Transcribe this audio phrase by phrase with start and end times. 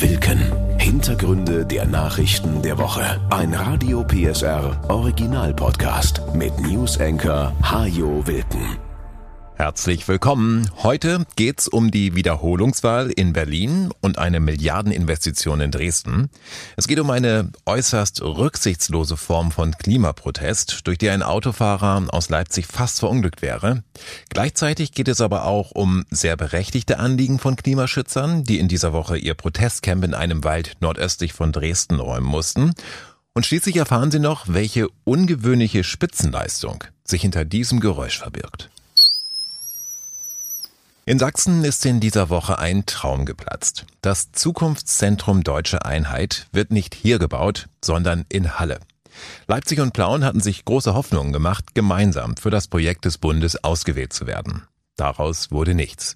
[0.00, 0.40] Wilken.
[0.78, 3.20] Hintergründe der Nachrichten der Woche.
[3.30, 8.87] Ein Radio PSR Original Podcast mit News Anchor Hajo Wilken.
[9.58, 10.70] Herzlich willkommen.
[10.84, 16.30] Heute geht's um die Wiederholungswahl in Berlin und eine Milliardeninvestition in Dresden.
[16.76, 22.68] Es geht um eine äußerst rücksichtslose Form von Klimaprotest, durch die ein Autofahrer aus Leipzig
[22.68, 23.82] fast verunglückt wäre.
[24.28, 29.18] Gleichzeitig geht es aber auch um sehr berechtigte Anliegen von Klimaschützern, die in dieser Woche
[29.18, 32.74] ihr Protestcamp in einem Wald nordöstlich von Dresden räumen mussten.
[33.34, 38.70] Und schließlich erfahren Sie noch, welche ungewöhnliche Spitzenleistung sich hinter diesem Geräusch verbirgt.
[41.08, 43.86] In Sachsen ist in dieser Woche ein Traum geplatzt.
[44.02, 48.78] Das Zukunftszentrum Deutsche Einheit wird nicht hier gebaut, sondern in Halle.
[49.46, 54.12] Leipzig und Plauen hatten sich große Hoffnungen gemacht, gemeinsam für das Projekt des Bundes ausgewählt
[54.12, 54.64] zu werden.
[54.96, 56.14] Daraus wurde nichts.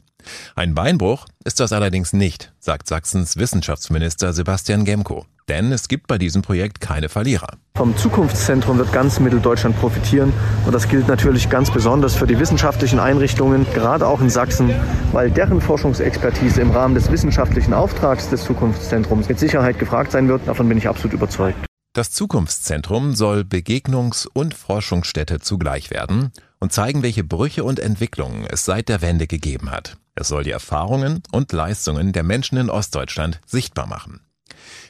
[0.55, 5.27] Ein Beinbruch ist das allerdings nicht, sagt Sachsens Wissenschaftsminister Sebastian Gemko.
[5.49, 7.49] Denn es gibt bei diesem Projekt keine Verlierer.
[7.77, 10.33] Vom Zukunftszentrum wird ganz Mitteldeutschland profitieren.
[10.65, 14.73] Und das gilt natürlich ganz besonders für die wissenschaftlichen Einrichtungen, gerade auch in Sachsen,
[15.13, 20.47] weil deren Forschungsexpertise im Rahmen des wissenschaftlichen Auftrags des Zukunftszentrums mit Sicherheit gefragt sein wird.
[20.47, 21.59] Davon bin ich absolut überzeugt.
[21.95, 28.65] Das Zukunftszentrum soll Begegnungs- und Forschungsstätte zugleich werden und zeigen, welche Brüche und Entwicklungen es
[28.65, 29.99] seit der Wende gegeben hat.
[30.15, 34.21] Es soll die Erfahrungen und Leistungen der Menschen in Ostdeutschland sichtbar machen.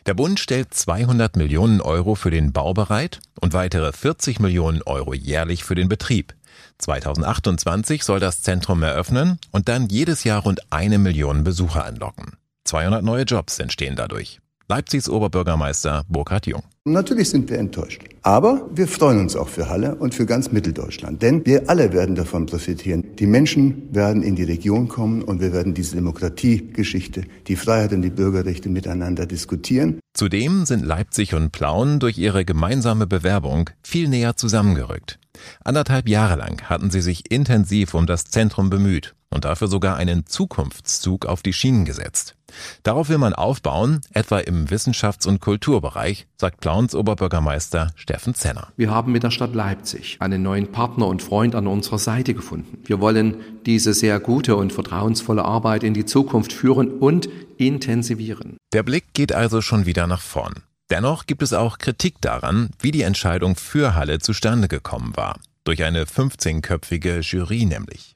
[0.06, 5.14] Der Bund stellt 200 Millionen Euro für den Bau bereit und weitere 40 Millionen Euro
[5.14, 6.34] jährlich für den Betrieb.
[6.78, 12.36] 2028 soll das Zentrum eröffnen und dann jedes Jahr rund eine Million Besucher anlocken.
[12.64, 14.40] 200 neue Jobs entstehen dadurch.
[14.68, 16.64] Leipzigs Oberbürgermeister Burkhard Jung.
[16.84, 18.02] Natürlich sind wir enttäuscht.
[18.22, 21.22] Aber wir freuen uns auch für Halle und für ganz Mitteldeutschland.
[21.22, 23.04] Denn wir alle werden davon profitieren.
[23.20, 28.02] Die Menschen werden in die Region kommen und wir werden diese Demokratiegeschichte, die Freiheit und
[28.02, 30.00] die Bürgerrechte miteinander diskutieren.
[30.12, 35.20] Zudem sind Leipzig und Plauen durch ihre gemeinsame Bewerbung viel näher zusammengerückt.
[35.62, 40.26] Anderthalb Jahre lang hatten sie sich intensiv um das Zentrum bemüht und dafür sogar einen
[40.26, 42.34] Zukunftszug auf die Schienen gesetzt.
[42.82, 48.68] Darauf will man aufbauen, etwa im Wissenschafts- und Kulturbereich, sagt Plauns Oberbürgermeister Steffen Zenner.
[48.76, 52.78] Wir haben mit der Stadt Leipzig einen neuen Partner und Freund an unserer Seite gefunden.
[52.84, 58.56] Wir wollen diese sehr gute und vertrauensvolle Arbeit in die Zukunft führen und intensivieren.
[58.72, 60.54] Der Blick geht also schon wieder nach vorn.
[60.90, 65.38] Dennoch gibt es auch Kritik daran, wie die Entscheidung für Halle zustande gekommen war.
[65.64, 68.11] Durch eine 15-köpfige Jury nämlich.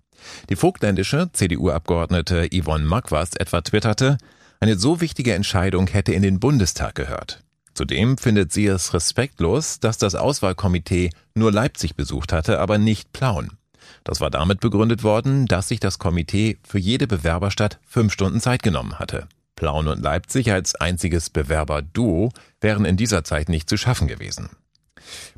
[0.49, 4.19] Die vogtländische CDU-Abgeordnete Yvonne Magwas etwa twitterte,
[4.61, 7.43] eine so wichtige Entscheidung hätte in den Bundestag gehört.
[7.75, 13.59] Zudem findet sie es respektlos, dass das Auswahlkomitee nur Leipzig besucht hatte, aber nicht Plauen.
[14.03, 18.63] Das war damit begründet worden, dass sich das Komitee für jede Bewerberstadt fünf Stunden Zeit
[18.63, 19.29] genommen hatte.
[19.57, 24.51] Plauen und Leipzig als einziges Bewerberduo wären in dieser Zeit nicht zu schaffen gewesen.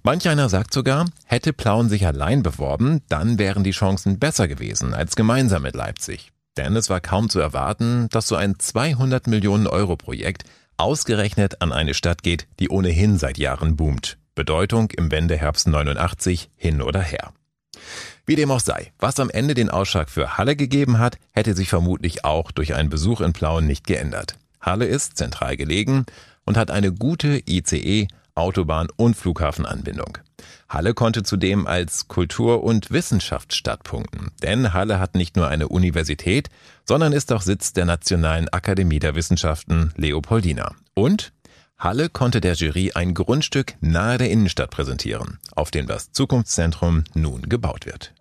[0.03, 4.95] Manch einer sagt sogar, hätte Plauen sich allein beworben, dann wären die Chancen besser gewesen
[4.95, 6.33] als gemeinsam mit Leipzig.
[6.57, 10.45] Denn es war kaum zu erwarten, dass so ein 200 Millionen Euro Projekt
[10.77, 14.19] ausgerechnet an eine Stadt geht, die ohnehin seit Jahren boomt.
[14.35, 17.33] Bedeutung im Wendeherbst 89 hin oder her.
[18.27, 21.69] Wie dem auch sei, was am Ende den Ausschlag für Halle gegeben hat, hätte sich
[21.69, 24.37] vermutlich auch durch einen Besuch in Plauen nicht geändert.
[24.61, 26.05] Halle ist zentral gelegen
[26.45, 30.19] und hat eine gute ICE, Autobahn und Flughafenanbindung.
[30.69, 36.49] Halle konnte zudem als Kultur- und Wissenschaftsstadt punkten, denn Halle hat nicht nur eine Universität,
[36.85, 40.75] sondern ist auch Sitz der Nationalen Akademie der Wissenschaften Leopoldina.
[40.95, 41.33] Und
[41.79, 47.43] Halle konnte der Jury ein Grundstück nahe der Innenstadt präsentieren, auf dem das Zukunftszentrum nun
[47.43, 48.13] gebaut wird.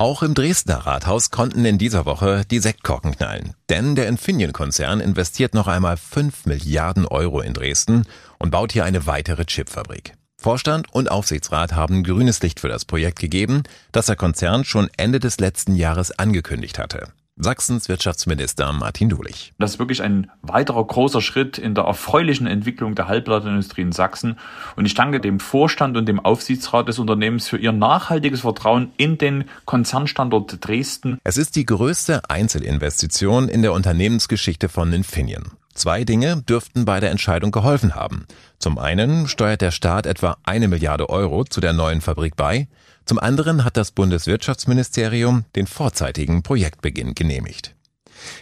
[0.00, 3.54] Auch im Dresdner Rathaus konnten in dieser Woche die Sektkorken knallen.
[3.68, 8.04] Denn der Infineon-Konzern investiert noch einmal 5 Milliarden Euro in Dresden
[8.38, 10.14] und baut hier eine weitere Chipfabrik.
[10.40, 15.18] Vorstand und Aufsichtsrat haben grünes Licht für das Projekt gegeben, das der Konzern schon Ende
[15.18, 17.08] des letzten Jahres angekündigt hatte.
[17.40, 19.52] Sachsens Wirtschaftsminister Martin Dulich.
[19.58, 24.38] Das ist wirklich ein weiterer großer Schritt in der erfreulichen Entwicklung der Halbleiterindustrie in Sachsen.
[24.74, 29.18] Und ich danke dem Vorstand und dem Aufsichtsrat des Unternehmens für ihr nachhaltiges Vertrauen in
[29.18, 31.18] den Konzernstandort Dresden.
[31.22, 35.52] Es ist die größte Einzelinvestition in der Unternehmensgeschichte von Infineon.
[35.74, 38.26] Zwei Dinge dürften bei der Entscheidung geholfen haben.
[38.58, 42.66] Zum einen steuert der Staat etwa eine Milliarde Euro zu der neuen Fabrik bei.
[43.08, 47.74] Zum anderen hat das Bundeswirtschaftsministerium den vorzeitigen Projektbeginn genehmigt.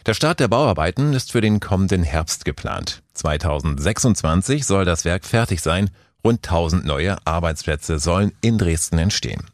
[0.06, 3.04] Der Start der Bauarbeiten ist für den kommenden Herbst geplant.
[3.14, 5.90] 2026 soll das Werk fertig sein.
[6.24, 9.46] Rund 1000 neue Arbeitsplätze sollen in Dresden entstehen.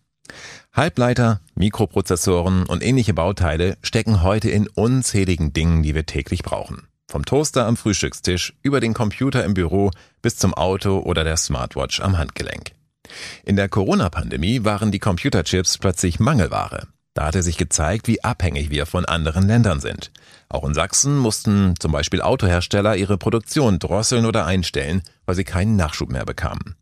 [0.73, 6.88] Halbleiter, Mikroprozessoren und ähnliche Bauteile stecken heute in unzähligen Dingen, die wir täglich brauchen.
[7.11, 9.91] Vom Toaster am Frühstückstisch über den Computer im Büro
[10.23, 12.73] bis zum Auto oder der Smartwatch am Handgelenk.
[13.44, 16.87] In der Corona-Pandemie waren die Computerchips plötzlich Mangelware.
[17.14, 20.10] Da hatte sich gezeigt, wie abhängig wir von anderen Ländern sind.
[20.49, 25.76] Auch in Sachsen mussten zum Beispiel Autohersteller ihre Produktion drosseln oder einstellen, weil sie keinen
[25.76, 26.76] Nachschub mehr bekamen.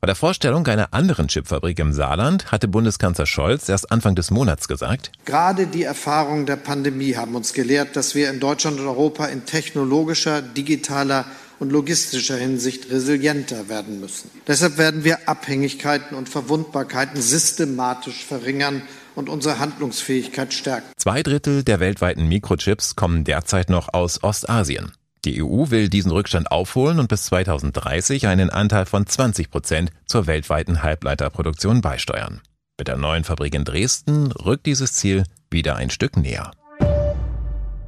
[0.00, 4.66] Bei der Vorstellung einer anderen Chipfabrik im Saarland hatte Bundeskanzler Scholz erst Anfang des Monats
[4.66, 9.26] gesagt, Gerade die Erfahrungen der Pandemie haben uns gelehrt, dass wir in Deutschland und Europa
[9.26, 11.26] in technologischer, digitaler
[11.58, 14.30] und logistischer Hinsicht resilienter werden müssen.
[14.46, 18.82] Deshalb werden wir Abhängigkeiten und Verwundbarkeiten systematisch verringern
[19.14, 20.88] und unsere Handlungsfähigkeit stärken.
[20.96, 24.92] Zwei Drittel der weltweiten Mikrochips kommen derzeit noch aus Ostasien.
[25.24, 30.26] Die EU will diesen Rückstand aufholen und bis 2030 einen Anteil von 20 Prozent zur
[30.26, 32.40] weltweiten Halbleiterproduktion beisteuern.
[32.78, 36.52] Mit der neuen Fabrik in Dresden rückt dieses Ziel wieder ein Stück näher.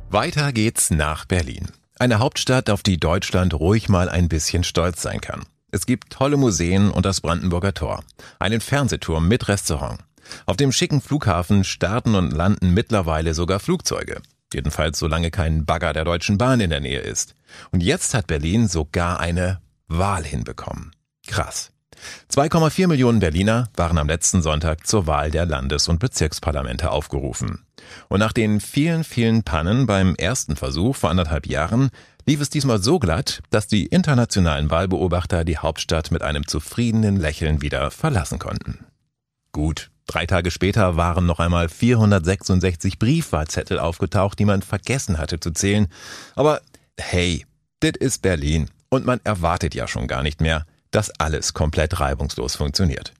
[0.08, 1.68] Weiter geht's nach Berlin.
[2.00, 5.42] Eine Hauptstadt, auf die Deutschland ruhig mal ein bisschen stolz sein kann.
[5.70, 8.02] Es gibt tolle Museen und das Brandenburger Tor.
[8.38, 10.00] Einen Fernsehturm mit Restaurant.
[10.46, 14.22] Auf dem schicken Flughafen starten und landen mittlerweile sogar Flugzeuge.
[14.50, 17.34] Jedenfalls solange kein Bagger der Deutschen Bahn in der Nähe ist.
[17.70, 20.92] Und jetzt hat Berlin sogar eine Wahl hinbekommen.
[21.26, 21.70] Krass.
[22.32, 27.64] 2,4 Millionen Berliner waren am letzten Sonntag zur Wahl der Landes- und Bezirksparlamente aufgerufen.
[28.08, 31.90] Und nach den vielen, vielen Pannen beim ersten Versuch vor anderthalb Jahren
[32.26, 37.62] lief es diesmal so glatt, dass die internationalen Wahlbeobachter die Hauptstadt mit einem zufriedenen Lächeln
[37.62, 38.86] wieder verlassen konnten.
[39.52, 45.50] Gut, drei Tage später waren noch einmal 466 Briefwahlzettel aufgetaucht, die man vergessen hatte zu
[45.50, 45.88] zählen.
[46.36, 46.60] Aber
[46.98, 47.46] hey,
[47.82, 52.56] dit ist Berlin und man erwartet ja schon gar nicht mehr, dass alles komplett reibungslos
[52.56, 53.12] funktioniert.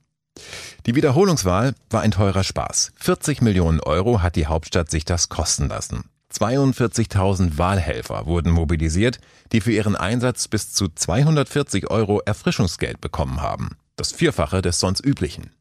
[0.85, 2.93] Die Wiederholungswahl war ein teurer Spaß.
[2.95, 6.05] 40 Millionen Euro hat die Hauptstadt sich das kosten lassen.
[6.33, 9.19] 42.000 Wahlhelfer wurden mobilisiert,
[9.51, 13.77] die für ihren Einsatz bis zu 240 Euro Erfrischungsgeld bekommen haben.
[13.97, 15.51] Das Vierfache des sonst üblichen.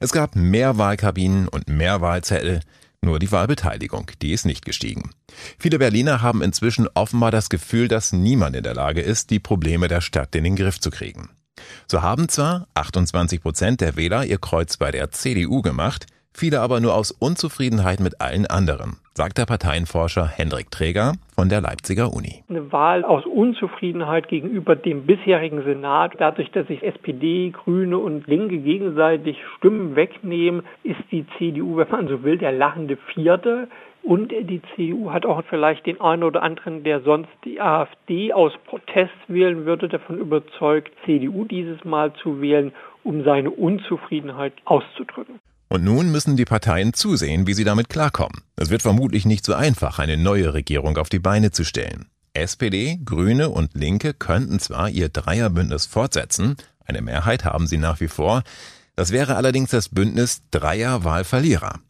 [0.00, 2.60] Es gab mehr Wahlkabinen und mehr Wahlzettel,
[3.00, 5.10] nur die Wahlbeteiligung, die ist nicht gestiegen.
[5.58, 9.86] Viele Berliner haben inzwischen offenbar das Gefühl, dass niemand in der Lage ist, die Probleme
[9.86, 11.28] der Stadt in den Griff zu kriegen.
[11.86, 16.06] So haben zwar 28 Prozent der Wähler ihr Kreuz bei der CDU gemacht,
[16.38, 21.60] viele aber nur aus Unzufriedenheit mit allen anderen, sagt der Parteienforscher Hendrik Träger von der
[21.60, 22.44] Leipziger Uni.
[22.48, 28.58] Eine Wahl aus Unzufriedenheit gegenüber dem bisherigen Senat, dadurch, dass sich SPD, Grüne und Linke
[28.58, 33.68] gegenseitig Stimmen wegnehmen, ist die CDU, wenn man so will, der lachende Vierte.
[34.04, 38.52] Und die CDU hat auch vielleicht den einen oder anderen, der sonst die AfD aus
[38.66, 45.40] Protest wählen würde, davon überzeugt, CDU dieses Mal zu wählen, um seine Unzufriedenheit auszudrücken.
[45.68, 48.42] Und nun müssen die Parteien zusehen, wie sie damit klarkommen.
[48.56, 52.06] Es wird vermutlich nicht so einfach, eine neue Regierung auf die Beine zu stellen.
[52.32, 58.08] SPD, Grüne und Linke könnten zwar ihr Dreierbündnis fortsetzen, eine Mehrheit haben sie nach wie
[58.08, 58.42] vor,
[58.96, 61.80] das wäre allerdings das Bündnis Dreier Wahlverlierer.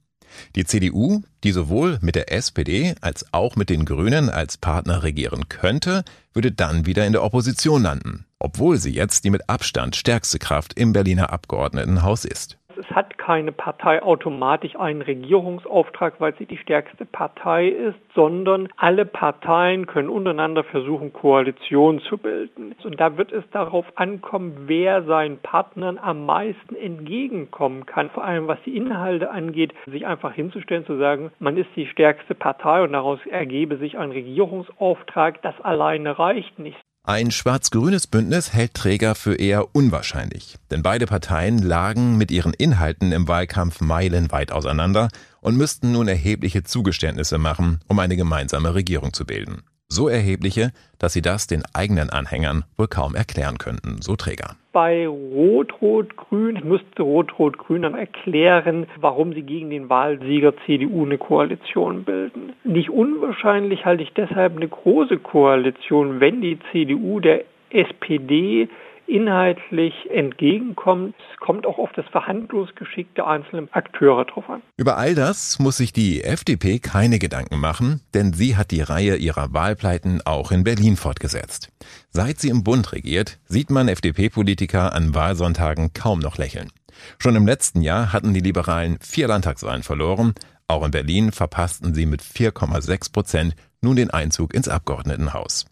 [0.56, 5.48] Die CDU, die sowohl mit der SPD als auch mit den Grünen als Partner regieren
[5.48, 6.04] könnte,
[6.34, 10.74] würde dann wieder in der Opposition landen, obwohl sie jetzt die mit Abstand stärkste Kraft
[10.74, 12.58] im Berliner Abgeordnetenhaus ist.
[12.78, 19.04] Es hat keine Partei automatisch einen Regierungsauftrag, weil sie die stärkste Partei ist, sondern alle
[19.04, 22.74] Parteien können untereinander versuchen, Koalitionen zu bilden.
[22.84, 28.46] Und da wird es darauf ankommen, wer seinen Partnern am meisten entgegenkommen kann, vor allem
[28.46, 32.93] was die Inhalte angeht, sich einfach hinzustellen, zu sagen, man ist die stärkste Partei und
[32.93, 36.79] daraus ergebe sich ein Regierungsauftrag, das alleine reicht nicht.
[37.08, 43.12] Ein schwarz-grünes Bündnis hält Träger für eher unwahrscheinlich, denn beide Parteien lagen mit ihren Inhalten
[43.12, 45.08] im Wahlkampf meilenweit auseinander
[45.41, 49.62] und müssten nun erhebliche Zugeständnisse machen, um eine gemeinsame Regierung zu bilden.
[49.90, 54.54] So erhebliche, dass sie das den eigenen Anhängern wohl kaum erklären könnten, so Träger.
[54.72, 62.52] Bei Rot-Rot-Grün müsste Rot-Rot-Grün dann erklären, warum sie gegen den Wahlsieger CDU eine Koalition bilden.
[62.64, 68.68] Nicht unwahrscheinlich halte ich deshalb eine große Koalition, wenn die CDU der SPD
[69.08, 71.15] inhaltlich entgegenkommt.
[71.32, 74.62] Es kommt auch auf das Verhandlungsgeschick der einzelnen Akteure drauf an.
[74.77, 79.17] Über all das muss sich die FDP keine Gedanken machen, denn sie hat die Reihe
[79.17, 81.70] ihrer Wahlpleiten auch in Berlin fortgesetzt.
[82.10, 86.70] Seit sie im Bund regiert, sieht man FDP-Politiker an Wahlsonntagen kaum noch lächeln.
[87.19, 90.34] Schon im letzten Jahr hatten die Liberalen vier Landtagswahlen verloren.
[90.67, 95.67] Auch in Berlin verpassten sie mit 4,6 Prozent nun den Einzug ins Abgeordnetenhaus.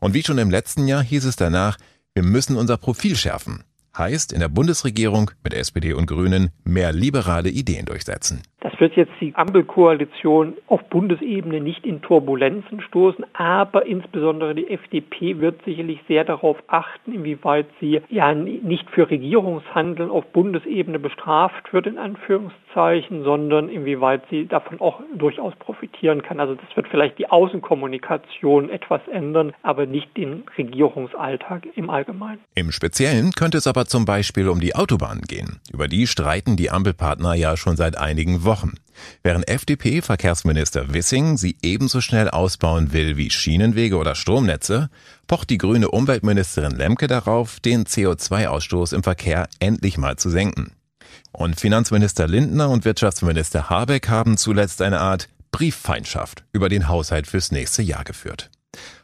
[0.00, 1.78] Und wie schon im letzten Jahr hieß es danach,
[2.14, 3.64] wir müssen unser Profil schärfen.
[3.96, 8.42] Heißt in der Bundesregierung mit SPD und Grünen mehr liberale Ideen durchsetzen.
[8.64, 15.38] Das wird jetzt die Ampelkoalition auf Bundesebene nicht in Turbulenzen stoßen, aber insbesondere die FDP
[15.38, 21.86] wird sicherlich sehr darauf achten, inwieweit sie ja nicht für Regierungshandeln auf Bundesebene bestraft wird,
[21.86, 26.40] in Anführungszeichen, sondern inwieweit sie davon auch durchaus profitieren kann.
[26.40, 32.40] Also das wird vielleicht die Außenkommunikation etwas ändern, aber nicht den Regierungsalltag im Allgemeinen.
[32.54, 35.60] Im Speziellen könnte es aber zum Beispiel um die Autobahnen gehen.
[35.70, 38.53] Über die streiten die Ampelpartner ja schon seit einigen Wochen.
[38.54, 38.74] Wochen.
[39.24, 44.90] Während FDP-Verkehrsminister Wissing sie ebenso schnell ausbauen will wie Schienenwege oder Stromnetze,
[45.26, 50.70] pocht die grüne Umweltministerin Lemke darauf, den CO2-Ausstoß im Verkehr endlich mal zu senken.
[51.32, 57.50] Und Finanzminister Lindner und Wirtschaftsminister Habeck haben zuletzt eine Art Brieffeindschaft über den Haushalt fürs
[57.50, 58.50] nächste Jahr geführt.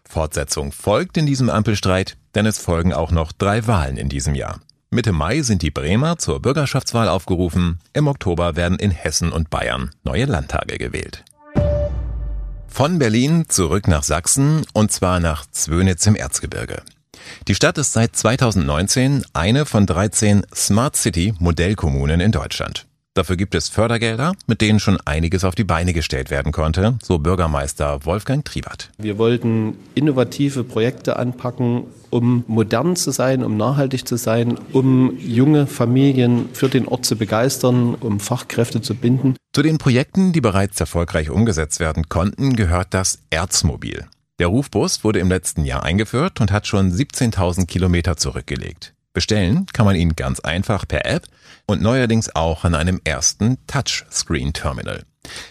[0.08, 4.60] Fortsetzung folgt in diesem Ampelstreit, denn es folgen auch noch drei Wahlen in diesem Jahr.
[4.92, 7.78] Mitte Mai sind die Bremer zur Bürgerschaftswahl aufgerufen.
[7.92, 11.24] Im Oktober werden in Hessen und Bayern neue Landtage gewählt.
[12.66, 16.82] Von Berlin zurück nach Sachsen und zwar nach Zwönitz im Erzgebirge.
[17.46, 22.86] Die Stadt ist seit 2019 eine von 13 Smart City Modellkommunen in Deutschland.
[23.20, 27.18] Dafür gibt es Fördergelder, mit denen schon einiges auf die Beine gestellt werden konnte, so
[27.18, 28.88] Bürgermeister Wolfgang Triebert.
[28.96, 35.66] Wir wollten innovative Projekte anpacken, um modern zu sein, um nachhaltig zu sein, um junge
[35.66, 39.36] Familien für den Ort zu begeistern, um Fachkräfte zu binden.
[39.52, 44.06] Zu den Projekten, die bereits erfolgreich umgesetzt werden konnten, gehört das Erzmobil.
[44.38, 48.94] Der Rufbus wurde im letzten Jahr eingeführt und hat schon 17.000 Kilometer zurückgelegt.
[49.12, 51.26] Bestellen kann man ihn ganz einfach per App
[51.66, 55.04] und neuerdings auch an einem ersten Touchscreen-Terminal.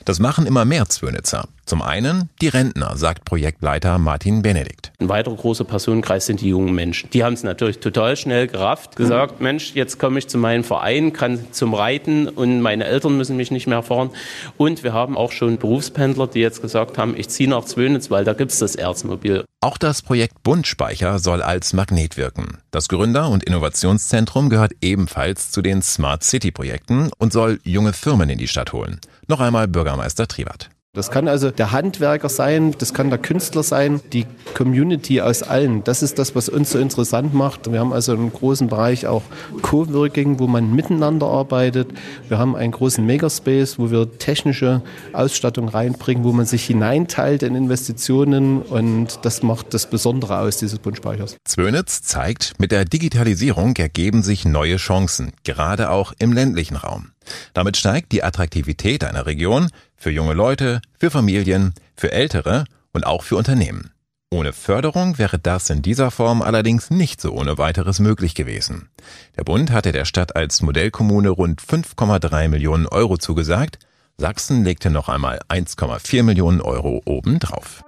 [0.06, 1.48] Das machen immer mehr Zwönitzer.
[1.70, 4.92] Zum einen die Rentner, sagt Projektleiter Martin Benedikt.
[5.00, 7.12] Ein weiterer großer Personenkreis sind die jungen Menschen.
[7.12, 11.14] Die haben es natürlich total schnell gerafft, gesagt, Mensch, jetzt komme ich zu meinem Verein,
[11.14, 14.10] kann zum Reiten und meine Eltern müssen mich nicht mehr fahren.
[14.58, 18.26] Und wir haben auch schon Berufspendler, die jetzt gesagt haben, ich ziehe nach Zwönitz, weil
[18.26, 19.46] da gibt es das Erzmobil.
[19.62, 22.58] Auch das Projekt Bundspeicher soll als Magnet wirken.
[22.72, 28.32] Das Gründer- und Innovationszentrum gehört ebenfalls zu den Smart City Projekten und soll junge Firmen
[28.32, 29.00] in die Stadt holen.
[29.28, 30.72] Noch einmal Bürgermeister Triwart.
[30.94, 35.84] Das kann also der Handwerker sein, das kann der Künstler sein, die Community aus allen.
[35.84, 37.72] Das ist das, was uns so interessant macht.
[37.72, 39.22] Wir haben also einen großen Bereich auch
[39.62, 41.92] Coworking, wo man miteinander arbeitet.
[42.28, 44.82] Wir haben einen großen Makerspace, wo wir technische
[45.14, 50.80] Ausstattung reinbringen, wo man sich hineinteilt in Investitionen und das macht das Besondere aus dieses
[50.80, 51.38] Bundspeichers.
[51.46, 57.12] Zwönitz zeigt, mit der Digitalisierung ergeben sich neue Chancen, gerade auch im ländlichen Raum.
[57.54, 59.70] Damit steigt die Attraktivität einer Region
[60.00, 63.92] für junge Leute, für Familien, für Ältere und auch für Unternehmen.
[64.32, 68.90] Ohne Förderung wäre das in dieser Form allerdings nicht so ohne weiteres möglich gewesen.
[69.38, 73.80] Der Bund hatte der Stadt als Modellkommune rund 5,3 Millionen Euro zugesagt.
[74.18, 77.84] Sachsen legte noch einmal 1,4 Millionen Euro obendrauf.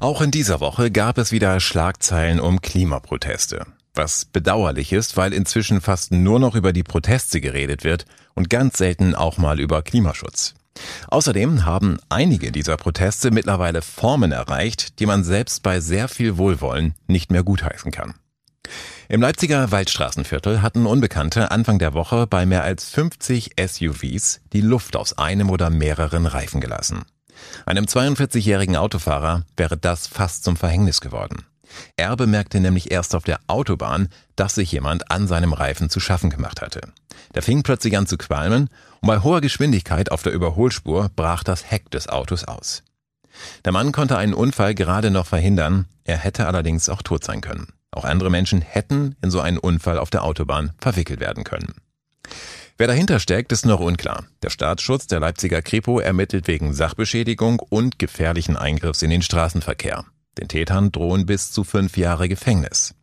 [0.00, 3.66] Auch in dieser Woche gab es wieder Schlagzeilen um Klimaproteste.
[3.94, 8.78] Was bedauerlich ist, weil inzwischen fast nur noch über die Proteste geredet wird und ganz
[8.78, 10.54] selten auch mal über Klimaschutz.
[11.08, 16.94] Außerdem haben einige dieser Proteste mittlerweile Formen erreicht, die man selbst bei sehr viel Wohlwollen
[17.06, 18.14] nicht mehr gutheißen kann.
[19.08, 24.96] Im Leipziger Waldstraßenviertel hatten Unbekannte Anfang der Woche bei mehr als 50 SUVs die Luft
[24.96, 27.04] aus einem oder mehreren Reifen gelassen.
[27.66, 31.44] Einem 42-jährigen Autofahrer wäre das fast zum Verhängnis geworden.
[31.96, 36.30] Er bemerkte nämlich erst auf der Autobahn, dass sich jemand an seinem Reifen zu schaffen
[36.30, 36.80] gemacht hatte.
[37.34, 38.68] Der fing plötzlich an zu qualmen
[39.00, 42.82] und bei hoher Geschwindigkeit auf der Überholspur brach das Heck des Autos aus.
[43.64, 47.68] Der Mann konnte einen Unfall gerade noch verhindern, er hätte allerdings auch tot sein können.
[47.90, 51.74] Auch andere Menschen hätten in so einen Unfall auf der Autobahn verwickelt werden können.
[52.76, 54.24] Wer dahinter steckt, ist noch unklar.
[54.42, 60.04] Der Staatsschutz der Leipziger Kripo ermittelt wegen Sachbeschädigung und gefährlichen Eingriffs in den Straßenverkehr.
[60.38, 62.94] Den Tätern drohen bis zu fünf Jahre Gefängnis.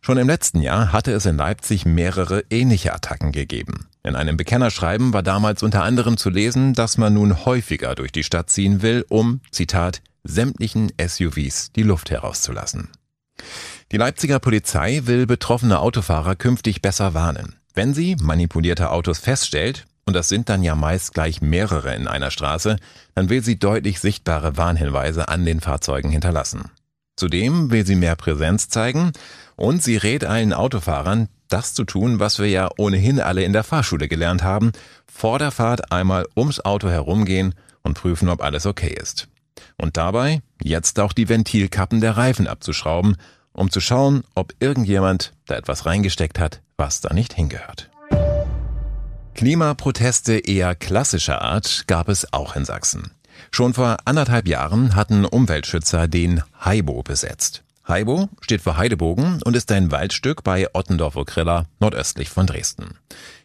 [0.00, 3.86] Schon im letzten Jahr hatte es in Leipzig mehrere ähnliche Attacken gegeben.
[4.02, 8.24] In einem Bekennerschreiben war damals unter anderem zu lesen, dass man nun häufiger durch die
[8.24, 12.88] Stadt ziehen will, um, Zitat, sämtlichen SUVs die Luft herauszulassen.
[13.92, 17.56] Die Leipziger Polizei will betroffene Autofahrer künftig besser warnen.
[17.74, 22.30] Wenn sie manipulierte Autos feststellt, und das sind dann ja meist gleich mehrere in einer
[22.30, 22.76] Straße,
[23.14, 26.70] dann will sie deutlich sichtbare Warnhinweise an den Fahrzeugen hinterlassen.
[27.16, 29.12] Zudem will sie mehr Präsenz zeigen
[29.56, 33.64] und sie rät allen Autofahrern, das zu tun, was wir ja ohnehin alle in der
[33.64, 34.72] Fahrschule gelernt haben,
[35.06, 39.28] vor der Fahrt einmal ums Auto herumgehen und prüfen, ob alles okay ist.
[39.76, 43.16] Und dabei jetzt auch die Ventilkappen der Reifen abzuschrauben,
[43.52, 47.91] um zu schauen, ob irgendjemand da etwas reingesteckt hat, was da nicht hingehört.
[49.42, 53.10] Klimaproteste eher klassischer Art gab es auch in Sachsen.
[53.50, 57.64] Schon vor anderthalb Jahren hatten Umweltschützer den Heibo besetzt.
[57.88, 62.94] Heibo steht für Heidebogen und ist ein Waldstück bei Ottendorf-Okrilla nordöstlich von Dresden.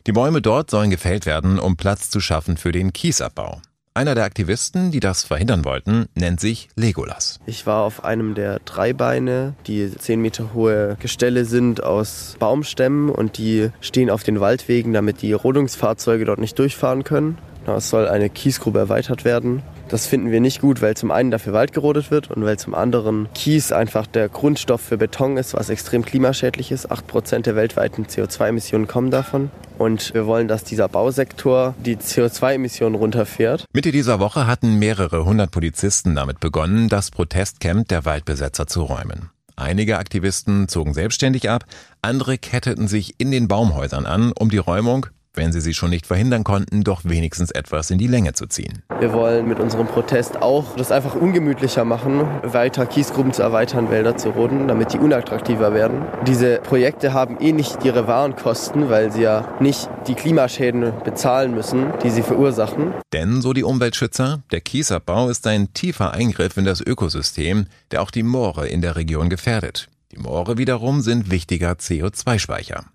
[0.06, 3.60] Die Bäume dort sollen gefällt werden, um Platz zu schaffen für den Kiesabbau.
[3.98, 7.39] Einer der Aktivisten, die das verhindern wollten, nennt sich Legolas.
[7.48, 13.10] Ich war auf einem der drei Beine, die zehn Meter hohe Gestelle sind aus Baumstämmen
[13.10, 17.39] und die stehen auf den Waldwegen, damit die Rodungsfahrzeuge dort nicht durchfahren können.
[17.76, 21.54] Es soll eine Kiesgrube erweitert werden das finden wir nicht gut, weil zum einen dafür
[21.54, 25.70] Wald gerodet wird und weil zum anderen Kies einfach der Grundstoff für Beton ist, was
[25.70, 26.92] extrem klimaschädlich ist.
[26.92, 29.50] Acht Prozent der weltweiten CO2-Emissionen kommen davon.
[29.78, 33.66] Und wir wollen, dass dieser Bausektor die CO2-Emissionen runterfährt.
[33.74, 39.30] Mitte dieser Woche hatten mehrere hundert Polizisten damit begonnen, das Protestcamp der Waldbesetzer zu räumen.
[39.56, 41.66] Einige Aktivisten zogen selbstständig ab,
[42.02, 46.06] andere ketteten sich in den Baumhäusern an, um die Räumung wenn sie sie schon nicht
[46.06, 48.84] verhindern konnten, doch wenigstens etwas in die Länge zu ziehen.
[49.00, 54.17] Wir wollen mit unserem Protest auch das einfach ungemütlicher machen, weiter Kiesgruben zu erweitern, Wälder
[54.17, 56.01] zu roden, damit die unattraktiver werden.
[56.25, 61.94] Diese Projekte haben eh nicht ihre Warenkosten, weil sie ja nicht die Klimaschäden bezahlen müssen,
[62.03, 62.94] die sie verursachen.
[63.13, 68.12] Denn, so die Umweltschützer, der Kiesabbau ist ein tiefer Eingriff in das Ökosystem, der auch
[68.12, 69.88] die Moore in der Region gefährdet.
[70.12, 72.86] Die Moore wiederum sind wichtiger CO2-Speicher.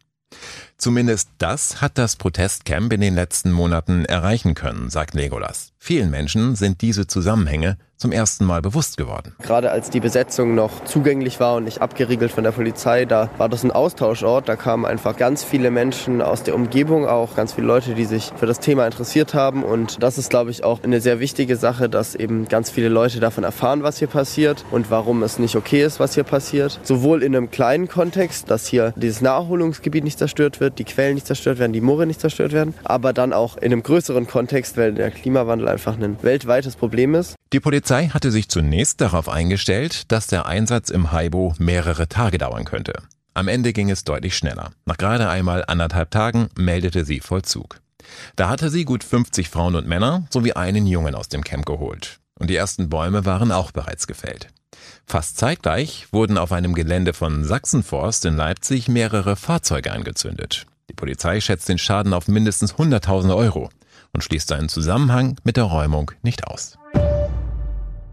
[0.82, 5.72] Zumindest das hat das Protestcamp in den letzten Monaten erreichen können, sagt Legolas.
[5.78, 9.32] Vielen Menschen sind diese Zusammenhänge zum ersten Mal bewusst geworden.
[9.42, 13.48] Gerade als die Besetzung noch zugänglich war und nicht abgeriegelt von der Polizei, da war
[13.48, 14.48] das ein Austauschort.
[14.48, 18.32] Da kamen einfach ganz viele Menschen aus der Umgebung, auch ganz viele Leute, die sich
[18.36, 19.62] für das Thema interessiert haben.
[19.62, 23.20] Und das ist, glaube ich, auch eine sehr wichtige Sache, dass eben ganz viele Leute
[23.20, 26.80] davon erfahren, was hier passiert und warum es nicht okay ist, was hier passiert.
[26.82, 31.26] Sowohl in einem kleinen Kontext, dass hier dieses Naherholungsgebiet nicht zerstört wird, die Quellen nicht
[31.26, 34.95] zerstört werden, die Moore nicht zerstört werden, aber dann auch in einem größeren Kontext, weil
[34.95, 37.35] der Klimawandel einfach ein weltweites Problem ist.
[37.52, 42.64] Die Polizei hatte sich zunächst darauf eingestellt, dass der Einsatz im Haibo mehrere Tage dauern
[42.64, 42.95] könnte.
[43.35, 44.71] Am Ende ging es deutlich schneller.
[44.85, 47.80] Nach gerade einmal anderthalb Tagen meldete sie Vollzug.
[48.37, 52.19] Da hatte sie gut 50 Frauen und Männer sowie einen Jungen aus dem Camp geholt.
[52.39, 54.49] Und die ersten Bäume waren auch bereits gefällt.
[55.06, 60.67] Fast zeitgleich wurden auf einem Gelände von Sachsenforst in Leipzig mehrere Fahrzeuge angezündet.
[60.91, 63.71] Die Polizei schätzt den Schaden auf mindestens 100.000 Euro
[64.13, 66.78] und schließt seinen Zusammenhang mit der Räumung nicht aus.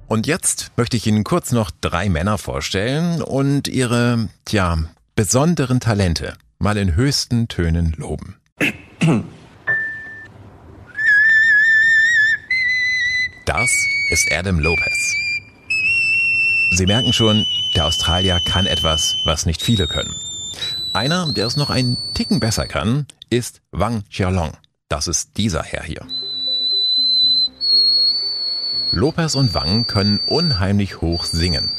[0.08, 4.78] Und jetzt möchte ich Ihnen kurz noch drei Männer vorstellen und ihre, tja,
[5.16, 8.38] besonderen Talente mal in höchsten Tönen loben.
[13.46, 13.70] Das
[14.12, 15.29] ist Adam Lopez.
[16.72, 20.16] Sie merken schon, der Australier kann etwas, was nicht viele können.
[20.94, 24.52] Einer, der es noch einen Ticken besser kann, ist Wang Xiaolong.
[24.88, 26.06] Das ist dieser Herr hier.
[28.92, 31.70] Lopez und Wang können unheimlich hoch singen.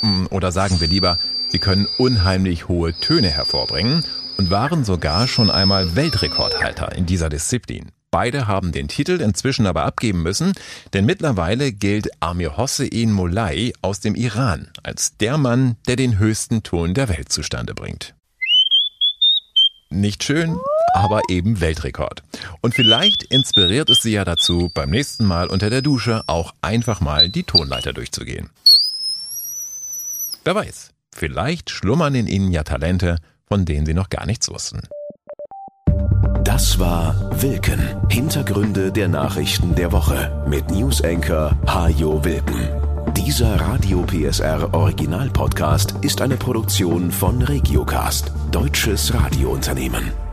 [0.00, 4.04] Hm, oder sagen wir lieber, sie können unheimlich hohe Töne hervorbringen
[4.36, 7.92] und waren sogar schon einmal Weltrekordhalter in dieser Disziplin.
[8.16, 10.54] Beide haben den Titel inzwischen aber abgeben müssen,
[10.94, 16.62] denn mittlerweile gilt Amir Hossein Molai aus dem Iran als der Mann, der den höchsten
[16.62, 18.14] Ton der Welt zustande bringt.
[19.90, 20.56] Nicht schön,
[20.94, 22.22] aber eben Weltrekord.
[22.62, 27.02] Und vielleicht inspiriert es Sie ja dazu, beim nächsten Mal unter der Dusche auch einfach
[27.02, 28.48] mal die Tonleiter durchzugehen.
[30.42, 34.88] Wer weiß, vielleicht schlummern in Ihnen ja Talente, von denen Sie noch gar nichts wussten.
[36.56, 37.78] Das war Wilken.
[38.08, 42.70] Hintergründe der Nachrichten der Woche mit Newsenker Hajo Wilken.
[43.14, 50.25] Dieser Radio PSR Original Podcast ist eine Produktion von Regiocast, deutsches Radiounternehmen.